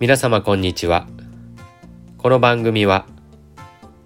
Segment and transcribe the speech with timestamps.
[0.00, 1.08] 皆様こんにちは。
[2.18, 3.04] この番組は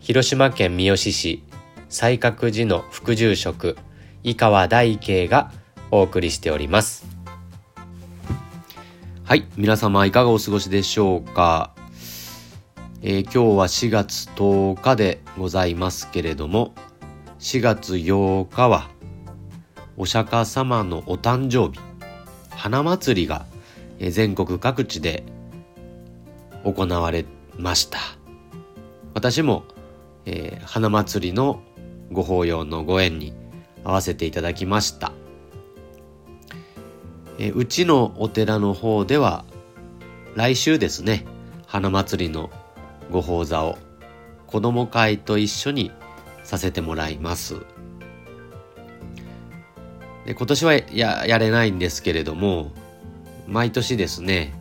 [0.00, 1.44] 広島県三次市
[1.90, 3.76] 西角寺の副住職
[4.22, 5.52] 井川大慶が
[5.90, 7.04] お送りしております。
[9.24, 11.74] はい皆様いかがお過ごしでしょうか、
[13.02, 16.72] えー、今日は4月10日でございますけれども
[17.38, 18.88] 4月8日は
[19.98, 21.78] お釈迦様のお誕生日
[22.48, 23.44] 花祭りが
[24.00, 25.24] 全国各地で
[26.64, 27.24] 行われ
[27.56, 27.98] ました。
[29.14, 29.64] 私も、
[30.24, 31.60] えー、花祭りの
[32.12, 33.32] ご法要のご縁に
[33.84, 35.12] 合わせていただきました、
[37.38, 39.44] えー、うちのお寺の方では
[40.34, 41.26] 来週ですね
[41.66, 42.50] 花祭りの
[43.10, 43.78] ご法座を
[44.46, 45.90] 子ども会と一緒に
[46.44, 47.56] させてもらいます。
[50.26, 52.70] で今年はややれないんですけれども
[53.48, 54.52] 毎年ですね、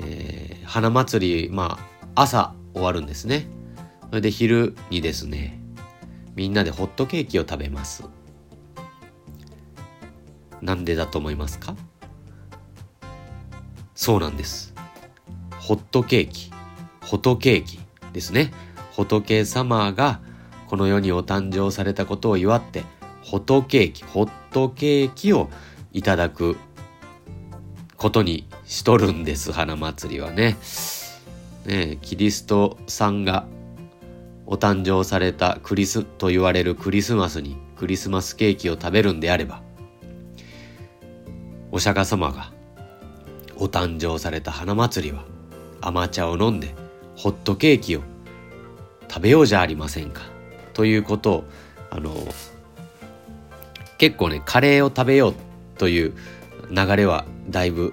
[0.00, 1.78] えー、花祭りま
[2.14, 3.46] あ朝終わるんですね。
[4.08, 5.60] それで昼にですね
[6.34, 8.04] みんなでホットケーキを食べます。
[10.60, 11.74] なんでだと思いますか？
[13.94, 14.74] そうなんです。
[15.58, 16.50] ホットケーキ。
[17.02, 17.80] ホトケーキ
[18.12, 18.52] ですね。
[18.92, 20.20] 仏様が
[20.68, 22.84] この世にお誕生されたことを祝って
[23.22, 25.50] ホトケーキホットケーキを
[25.92, 26.56] いただく
[27.96, 30.56] ことにしとるんです花祭りはね。
[31.66, 33.44] ねキリストさんが
[34.46, 39.62] お誕生されたクリスと言われるクリスマスにクリスマスケーキを食べるんであれば
[41.70, 42.50] お釈迦様が
[43.56, 45.24] お誕生された花祭りは
[45.82, 46.74] 甘茶を飲んで
[47.14, 48.00] ホットケーキを
[49.06, 50.22] 食べようじゃありませんか
[50.72, 51.44] ということを
[51.90, 52.14] あの
[53.98, 55.34] 結構ねカレーを食べよう
[55.76, 56.14] という
[56.70, 57.92] 流れはだいぶ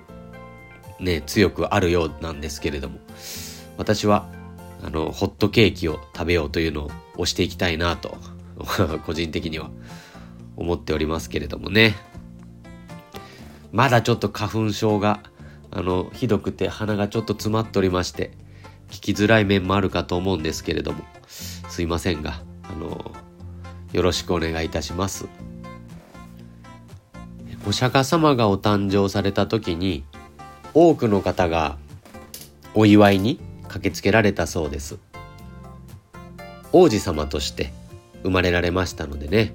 [0.99, 2.99] ね強くあるようなんですけれども
[3.77, 4.27] 私は
[4.83, 8.17] あのホットケーキを食べようというのを推していきたいなと
[9.05, 9.69] 個人的には
[10.55, 11.95] 思っておりますけれどもね
[13.71, 15.21] まだちょっと花粉症が
[15.71, 18.31] あのひどくて鼻がちょっと詰まっておりまして
[18.89, 23.11] 聞きづらい面もあるかと思うんですけれどもすいませんがあの
[23.93, 25.27] よろしくお願いいたします。
[27.67, 30.03] お釈迦様がお誕生された時に
[30.74, 31.78] 多くの方が
[32.74, 34.97] お祝いに駆けつけられたそうです。
[36.72, 37.74] 王子様として
[38.24, 39.53] 生まれられましたのでね。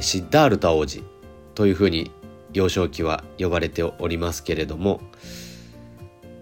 [0.00, 1.02] シッダールタ王子
[1.54, 2.10] というふうに
[2.52, 5.00] 幼少期は呼ばれておりますけれども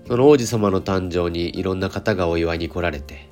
[0.07, 3.29] その王子様の誕生にいろんな方がお祝いに来られて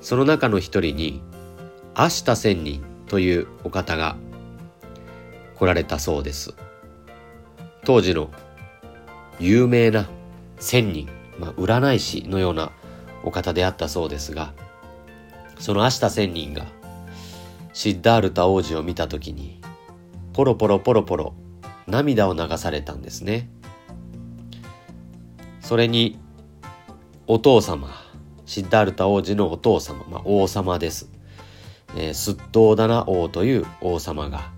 [0.00, 1.22] その中の一人に
[1.94, 4.16] アシタ仙人というお方が
[5.56, 6.54] 来られたそうです。
[7.84, 8.30] 当時の
[9.40, 10.08] 有名な
[10.58, 12.72] 仙人、まあ、占い師のような
[13.22, 14.52] お方であったそうですが
[15.58, 16.66] そのアシタ仙人が
[17.72, 19.60] シッダールタ王子を見た時に
[20.32, 21.34] ポロポロポロポロ
[21.86, 23.48] 涙を流されたんですね
[25.60, 26.18] それに
[27.26, 27.90] お父様
[28.46, 31.10] シッダールタ王子のお父様、まあ、王様です、
[31.96, 34.50] えー、スットーダナ王という王様が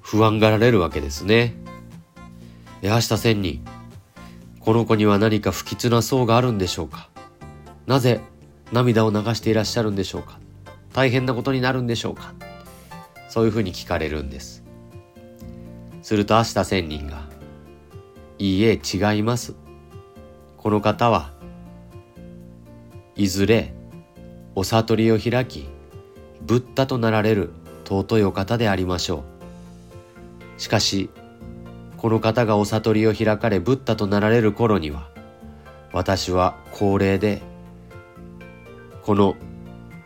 [0.00, 1.65] 不安がられるわけですね。
[2.82, 3.64] 明日千人、
[4.60, 7.08] この子には何か不吉な層があるんでしょうか？
[7.86, 8.20] なぜ
[8.70, 10.38] 涙を流していらっしゃるんでしょうか？
[10.92, 12.34] 大変なことになるんでしょうか？
[13.28, 14.62] そういうふうに聞かれるんです。
[16.02, 17.28] すると明日千人が、
[18.38, 19.54] いいえ違います。
[20.58, 21.32] この方は
[23.14, 23.72] いずれ
[24.54, 25.66] お悟りを開き、
[26.42, 27.50] ブッダとなられる
[27.84, 29.24] 尊いお方でありましょ
[30.58, 30.60] う。
[30.60, 31.10] しかし、
[32.06, 35.10] この方がお悟りを開かれブッダとなられる頃には、
[35.92, 37.42] 私は高齢で、
[39.02, 39.34] この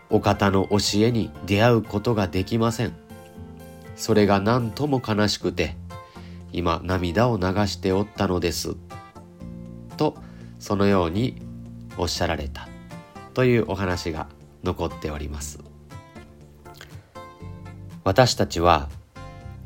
[0.08, 2.94] お方の教えに出会うことができません。
[3.96, 5.76] それが何とも悲しくて、
[6.54, 8.76] 今涙を流しておったのです。
[9.98, 10.16] と、
[10.58, 11.42] そのように
[11.98, 12.66] おっしゃられた
[13.34, 14.26] というお話が
[14.64, 15.58] 残っております。
[18.04, 18.88] 私たちは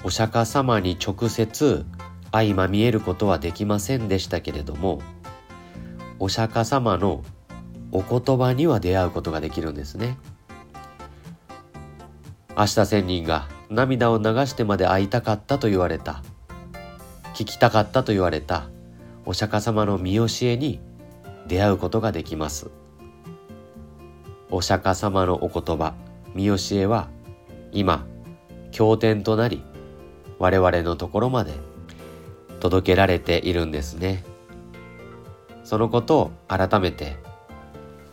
[0.03, 1.87] お釈迦様に直接
[2.35, 5.01] 相まみえることはできませんでしたけれども
[6.19, 7.23] お釈迦様の
[7.93, 10.19] お言葉には出会うことができるんですね。
[12.57, 16.25] 明日仙人が涙を流してまで会いたかったと言われた。
[17.35, 18.69] 聞きたかったと言われた。
[19.27, 20.81] お釈迦様の見教えに
[21.47, 22.69] 出会うことができます。
[24.51, 25.95] お釈迦様のお言葉
[26.35, 27.09] 見教えは
[27.71, 28.07] 今
[28.73, 29.63] 経典となり
[30.41, 31.53] 我々のところまで
[32.65, 34.25] 届けられているんですね。
[35.65, 37.19] そのことを改めて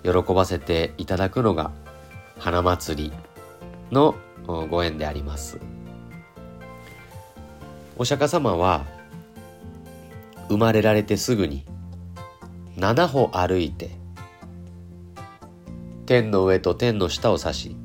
[0.04, 1.72] 喜ばせていただくのが
[2.38, 3.14] 花祭り
[3.92, 4.14] の
[4.70, 5.58] ご縁であります。
[7.96, 8.86] お釈迦様は
[10.50, 11.64] 生まれられてすぐに
[12.76, 13.92] 7歩歩いて
[16.06, 17.76] 天の上と天の下を指し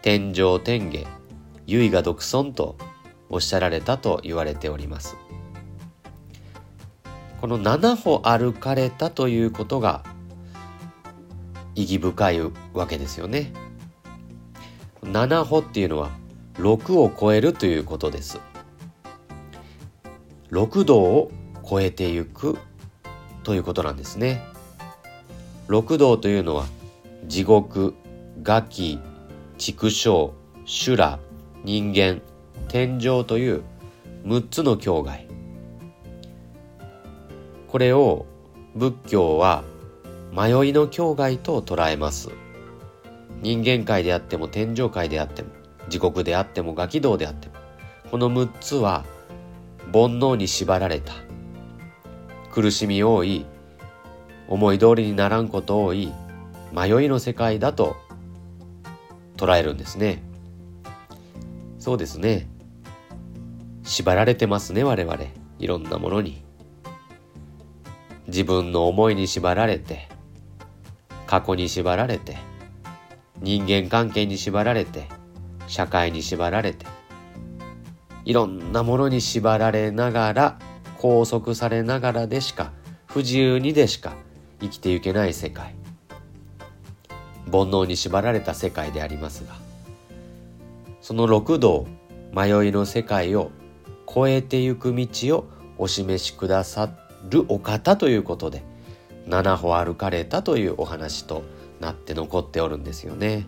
[0.00, 1.08] 天上天下
[1.66, 2.76] 唯我独尊と
[3.30, 5.16] おっしゃられたと言われております。
[7.44, 10.02] この7歩歩かれたということが
[11.74, 12.40] 意義深い
[12.72, 13.52] わけですよね。
[15.02, 16.08] 7歩っていうのは
[16.54, 18.40] 6を超えるということです。
[20.52, 21.30] 6度を
[21.68, 22.56] 超えてゆく
[23.42, 24.40] ということなんですね。
[25.68, 26.64] 六道というのは
[27.26, 27.92] 地獄、
[28.42, 29.00] 餓鬼、
[29.58, 30.32] 畜生、
[30.64, 31.18] 修羅、
[31.62, 32.22] 人間、
[32.68, 33.62] 天上という
[34.24, 35.33] 6つの境界。
[37.74, 38.24] これを
[38.76, 39.64] 仏教は
[40.30, 42.30] 迷いの境界と捉えます。
[43.42, 45.48] 人間界であっても天上界であっても
[45.88, 47.54] 地獄であってもガキ道であっても
[48.12, 49.04] この6つは
[49.92, 51.14] 煩悩に縛られた。
[52.52, 53.44] 苦しみ多い
[54.46, 56.12] 思い通りにならんこと多い
[56.72, 57.96] 迷いの世界だと
[59.36, 60.22] 捉えるんですね。
[61.80, 62.48] そうですね。
[63.82, 65.24] 縛られてますね我々。
[65.58, 66.43] いろんなものに。
[68.26, 70.08] 自分の思いに縛られて
[71.26, 72.36] 過去に縛られて
[73.40, 75.08] 人間関係に縛られて
[75.66, 76.86] 社会に縛られて
[78.24, 80.58] いろんなものに縛られながら
[80.98, 82.72] 拘束されながらでしか
[83.06, 84.14] 不自由にでしか
[84.60, 85.74] 生きていけない世界。
[87.54, 89.54] 煩悩に縛られた世界でありますが
[91.00, 91.86] その六道
[92.32, 93.50] 迷いの世界を
[94.12, 95.46] 超えてゆく道を
[95.78, 98.62] お示しくださったるお方ということで
[99.26, 101.42] 七歩歩かれたというお話と
[101.80, 103.46] なって残っておるんですよね。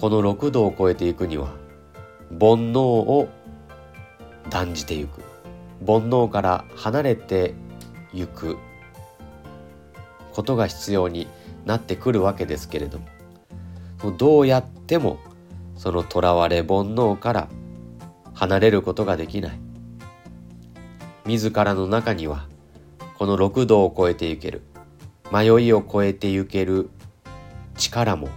[0.00, 1.48] この六道を超えていくには
[2.28, 3.28] 煩悩を
[4.50, 5.22] 断じていく
[5.86, 7.54] 煩悩から離れて
[8.12, 8.58] ゆく
[10.32, 11.26] ことが必要に
[11.64, 15.18] なってくるわけですけれどもどうやっても
[15.76, 17.48] その囚われ煩悩から
[18.34, 19.58] 離れることができない。
[21.26, 22.46] 自らの中には
[23.16, 24.62] この六道を超えてゆける
[25.32, 26.90] 迷いを超えてゆける
[27.76, 28.28] 力も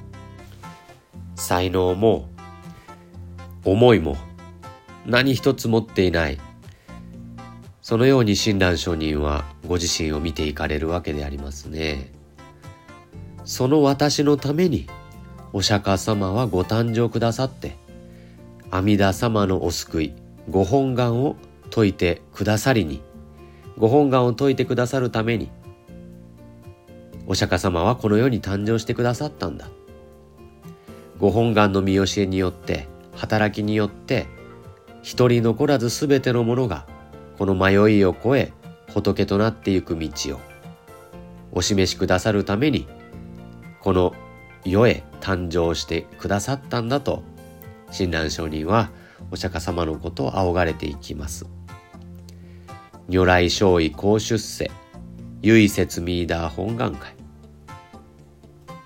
[1.35, 2.29] 才能も
[3.65, 4.15] 思いも
[5.05, 6.39] 何一つ持っていない
[7.81, 12.11] そのように親鸞上人はご自身を見ていかれるわけでありますね。
[13.45, 14.87] その私のために
[15.53, 17.77] お釈迦様はご誕生くださって
[18.69, 20.13] 阿弥陀様のお救い
[20.49, 21.35] ご本願を
[21.65, 23.01] 説いてくださりに。
[23.77, 25.51] ご本願を説いてくださるために
[27.27, 29.69] お釈迦様はこの世に誕生してくださったんだ。
[31.19, 34.27] ご本願の見教えによって働きによって
[35.01, 36.85] 一人残らず全てのものが
[37.37, 38.53] この迷いを超え
[38.93, 40.39] 仏となっていく道を
[41.51, 42.87] お示しくださるために
[43.81, 44.13] この
[44.63, 47.23] 世へ誕生してくださったんだと
[47.91, 48.89] 親鸞上人は
[49.31, 51.45] お釈迦様のことを仰がれていきます。
[53.09, 54.69] 如来勝意公出世
[55.41, 57.13] 唯説ミーダー本願会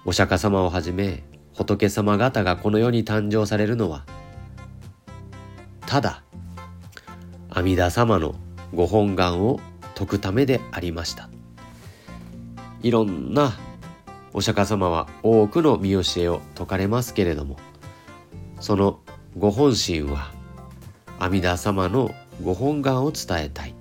[0.05, 1.23] お釈迦様をはじめ
[1.55, 4.05] 仏様方がこの世に誕生されるのは
[5.87, 6.23] ただ
[7.49, 8.35] 阿弥陀様の
[8.75, 9.59] ご本願を
[9.95, 11.27] 説くためでありました
[12.83, 13.53] いろんな
[14.33, 17.57] お釈迦様は多くの見教えを説かれますけれども
[18.61, 18.99] その
[19.37, 20.31] ご本心は
[21.19, 22.11] 阿弥陀様の
[22.43, 23.75] ご本願を伝えたい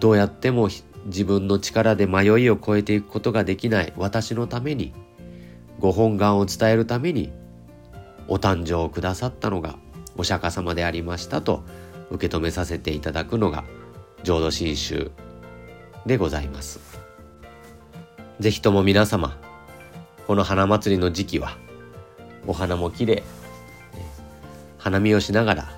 [0.00, 0.68] どうやっても
[1.06, 4.92] 自分の力で迷いを超えていくことができない私のために
[5.78, 7.30] ご本願を伝えるために
[8.26, 9.76] お誕生をくださったのが
[10.16, 11.64] お釈迦様でありましたと
[12.10, 13.64] 受け止めさせていただくのが
[14.22, 15.10] 浄土真宗
[16.06, 16.80] でございます。
[18.40, 19.38] ぜひとも皆様
[20.26, 21.56] この花祭りの時期は
[22.46, 23.22] お花も綺麗。
[24.78, 25.70] 花見をしながら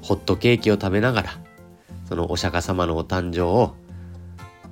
[0.00, 1.30] ホットケーキを食べながら
[2.08, 3.74] そのお釈迦様のお誕生を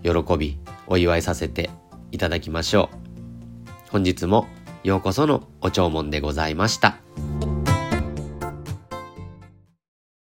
[0.02, 1.70] 喜びお祝いさせて
[2.12, 2.90] いただきましょ
[3.88, 3.90] う。
[3.90, 4.46] 本日も
[4.84, 6.98] ようこそのお弔問でございました。